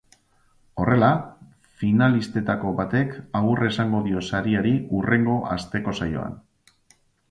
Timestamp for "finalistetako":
1.81-2.73